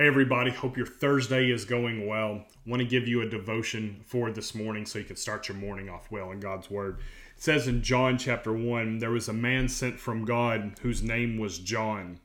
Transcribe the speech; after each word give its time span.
Hey, 0.00 0.06
everybody. 0.06 0.50
Hope 0.50 0.78
your 0.78 0.86
Thursday 0.86 1.50
is 1.50 1.66
going 1.66 2.06
well. 2.06 2.46
Want 2.64 2.80
to 2.80 2.88
give 2.88 3.06
you 3.06 3.20
a 3.20 3.28
devotion 3.28 4.00
for 4.06 4.30
this 4.30 4.54
morning 4.54 4.86
so 4.86 4.98
you 4.98 5.04
can 5.04 5.16
start 5.16 5.46
your 5.46 5.58
morning 5.58 5.90
off 5.90 6.10
well 6.10 6.30
in 6.30 6.40
God's 6.40 6.70
Word. 6.70 7.00
It 7.36 7.42
says 7.42 7.68
in 7.68 7.82
John 7.82 8.16
chapter 8.16 8.50
1 8.50 8.98
there 8.98 9.10
was 9.10 9.28
a 9.28 9.34
man 9.34 9.68
sent 9.68 10.00
from 10.00 10.24
God 10.24 10.72
whose 10.80 11.02
name 11.02 11.36
was 11.36 11.58
John. 11.58 12.18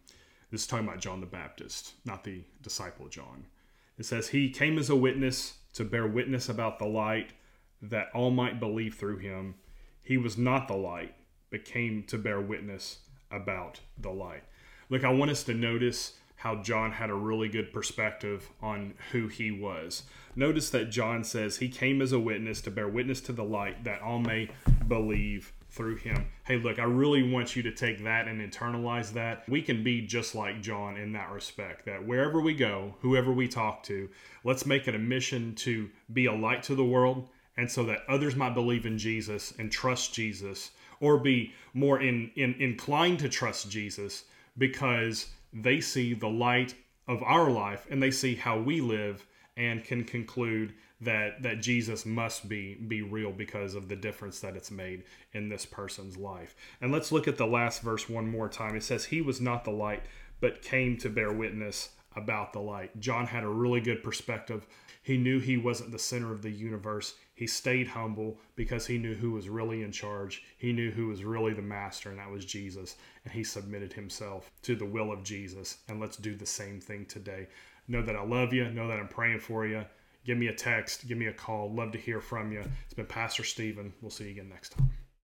This 0.52 0.62
is 0.62 0.68
talking 0.68 0.88
about 0.88 1.02
John 1.02 1.20
the 1.20 1.26
Baptist, 1.26 1.96
not 2.06 2.24
the 2.24 2.44
disciple 2.64 3.10
John. 3.10 3.44
It 3.97 4.05
says, 4.05 4.29
He 4.29 4.49
came 4.49 4.78
as 4.78 4.89
a 4.89 4.96
witness 4.96 5.55
to 5.73 5.83
bear 5.83 6.07
witness 6.07 6.47
about 6.47 6.79
the 6.79 6.87
light 6.87 7.33
that 7.81 8.07
all 8.13 8.31
might 8.31 8.57
believe 8.57 8.96
through 8.96 9.17
him. 9.17 9.55
He 10.01 10.15
was 10.15 10.37
not 10.37 10.69
the 10.69 10.78
light, 10.78 11.13
but 11.51 11.65
came 11.65 12.03
to 12.03 12.17
bear 12.17 12.39
witness 12.39 12.99
about 13.29 13.81
the 13.97 14.12
light. 14.12 14.44
Look, 14.89 15.03
I 15.03 15.10
want 15.10 15.31
us 15.31 15.44
to 15.44 15.53
notice 15.53 16.13
how 16.46 16.54
John 16.58 16.91
had 16.91 17.09
a 17.09 17.16
really 17.16 17.50
good 17.50 17.73
perspective 17.73 18.52
on 18.62 18.94
who 19.12 19.27
he 19.27 19.49
was. 19.49 20.03
Notice 20.36 20.70
that 20.70 20.91
John 20.91 21.23
says 21.23 21.58
he 21.58 21.67
came 21.67 22.03
as 22.03 22.12
a 22.12 22.20
witness 22.20 22.62
to 22.62 22.72
bear 22.72 22.88
witness 22.88 23.20
to 23.22 23.34
the 23.34 23.44
light 23.44 23.84
that 23.84 24.03
all 24.03 24.20
may 24.20 24.50
believe 24.88 25.53
through 25.72 25.95
him. 25.95 26.27
Hey, 26.44 26.58
look, 26.58 26.77
I 26.77 26.84
really 26.84 27.27
want 27.27 27.55
you 27.55 27.63
to 27.63 27.72
take 27.72 28.03
that 28.03 28.27
and 28.27 28.39
internalize 28.39 29.12
that. 29.13 29.50
We 29.50 29.63
can 29.63 29.84
be 29.84 30.02
just 30.02 30.36
like 30.36 30.62
John 30.62 30.98
in 30.98 31.13
that 31.13 31.31
respect, 31.31 31.88
that 31.88 32.05
wherever 32.05 32.39
we 32.39 32.53
go, 32.53 32.94
whoever 33.00 33.34
we 33.34 33.48
talk 33.48 33.81
to, 33.86 34.08
let's 34.44 34.67
make 34.67 34.88
it 34.88 34.94
a 34.94 35.00
mission 35.00 35.55
to 35.55 35.89
be 36.14 36.27
a 36.27 36.36
light 36.36 36.62
to 36.64 36.75
the 36.75 36.86
world 36.86 37.27
and 37.58 37.72
so 37.72 37.86
that 37.86 38.03
others 38.08 38.36
might 38.36 38.53
believe 38.53 38.86
in 38.86 39.00
Jesus 39.00 39.52
and 39.58 39.72
trust 39.72 40.14
Jesus 40.14 40.70
or 41.00 41.17
be 41.17 41.53
more 41.73 42.00
in, 42.00 42.30
in 42.36 42.53
inclined 42.59 43.17
to 43.17 43.30
trust 43.30 43.72
Jesus 43.72 44.25
because 44.58 45.27
they 45.54 45.80
see 45.80 46.14
the 46.14 46.30
light 46.30 46.76
of 47.08 47.22
our 47.23 47.50
life 47.50 47.88
and 47.90 48.02
they 48.02 48.12
see 48.12 48.36
how 48.36 48.59
we 48.59 48.81
live 48.81 49.26
and 49.58 49.84
can 49.84 50.04
conclude 50.04 50.73
that 51.02 51.42
that 51.44 51.62
Jesus 51.62 52.06
must 52.06 52.47
be 52.47 52.75
be 52.75 53.02
real 53.02 53.31
because 53.31 53.75
of 53.75 53.89
the 53.89 53.95
difference 53.95 54.39
that 54.39 54.56
it's 54.56 54.72
made 54.72 55.03
in 55.34 55.50
this 55.50 55.66
person's 55.66 56.17
life. 56.17 56.56
And 56.81 56.92
let's 56.92 57.12
look 57.12 57.28
at 57.28 57.38
the 57.38 57.45
last 57.45 57.81
verse 57.81 58.09
one 58.09 58.30
more 58.30 58.50
time. 58.50 58.75
It 58.75 58.84
says 58.84 59.06
he 59.06 59.22
was 59.22 59.42
not 59.42 59.66
the 59.66 59.72
light 59.72 60.03
but 60.39 60.62
came 60.62 60.97
to 60.97 61.09
bear 61.09 61.31
witness 61.31 61.90
about 62.16 62.53
the 62.53 62.59
light. 62.59 62.99
John 62.99 63.25
had 63.25 63.44
a 63.44 63.49
really 63.49 63.81
good 63.81 64.03
perspective. 64.03 64.66
He 65.03 65.17
knew 65.17 65.39
he 65.39 65.58
wasn't 65.58 65.91
the 65.91 65.99
center 65.99 66.31
of 66.31 66.41
the 66.41 66.49
universe. 66.49 67.13
He 67.35 67.45
stayed 67.45 67.88
humble 67.88 68.39
because 68.55 68.88
he 68.88 68.97
knew 68.97 69.13
who 69.13 69.31
was 69.31 69.49
really 69.49 69.83
in 69.83 69.91
charge. 69.91 70.44
He 70.57 70.73
knew 70.73 70.91
who 70.91 71.07
was 71.07 71.23
really 71.23 71.53
the 71.53 71.61
master, 71.61 72.09
and 72.09 72.19
that 72.19 72.31
was 72.31 72.45
Jesus. 72.45 72.95
And 73.23 73.33
he 73.33 73.44
submitted 73.44 73.94
himself 73.94 74.49
to 74.63 74.75
the 74.75 74.85
will 74.85 75.11
of 75.11 75.23
Jesus. 75.23 75.77
And 75.88 75.99
let's 75.99 76.17
do 76.17 76.35
the 76.35 76.45
same 76.45 76.80
thing 76.80 77.05
today. 77.05 77.47
Know 77.88 78.02
that 78.02 78.16
I 78.16 78.23
love 78.23 78.53
you. 78.53 78.69
Know 78.72 78.88
that 78.88 79.00
I'm 79.00 79.07
praying 79.07 79.41
for 79.41 79.67
you. 79.67 79.85
Give 80.25 80.38
me 80.38 80.47
a 80.47 80.53
text. 80.53 81.07
Give 81.07 81.17
me 81.17 81.27
a 81.27 81.33
call. 81.33 81.72
Love 81.72 81.91
to 81.91 82.00
hear 82.00 82.19
from 82.19 82.52
you. 82.52 82.63
It's 82.85 82.95
been 82.95 83.05
Pastor 83.05 83.44
Stephen. 83.44 83.94
We'll 84.02 84.09
see 84.09 84.25
you 84.25 84.31
again 84.31 84.50
next 84.50 84.69
time. 84.69 85.05